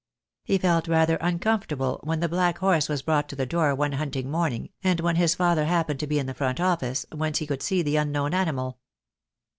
He 0.43 0.57
felt 0.57 0.87
rather 0.87 1.17
uncomfortable 1.17 1.99
when 2.03 2.21
the 2.21 2.27
black 2.27 2.57
horse 2.57 2.89
was 2.89 3.03
brought 3.03 3.29
to 3.29 3.35
the 3.35 3.45
door 3.45 3.75
one 3.75 3.91
hunting 3.91 4.31
morning, 4.31 4.71
and 4.83 4.99
when 4.99 5.15
his 5.15 5.35
father 5.35 5.65
happened 5.65 5.99
to 5.99 6.07
be 6.07 6.17
in 6.17 6.25
the 6.25 6.33
front 6.33 6.59
office, 6.59 7.05
whence 7.13 7.37
he 7.37 7.45
could 7.45 7.61
see 7.61 7.83
the 7.83 7.97
unknown 7.97 8.33
animal. 8.33 8.79